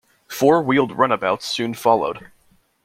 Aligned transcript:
Four-wheeled 0.27 0.93
runabouts 0.97 1.45
soon 1.45 1.75
followed. 1.75 2.31